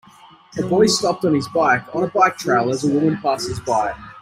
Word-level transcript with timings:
A 0.57 0.63
boy 0.63 0.87
stopped 0.87 1.23
on 1.25 1.35
his 1.35 1.47
bike 1.49 1.83
on 1.95 2.03
a 2.03 2.07
bike 2.07 2.35
trail 2.35 2.71
as 2.71 2.83
a 2.83 2.87
woman 2.87 3.21
passes 3.21 3.59
by 3.59 3.93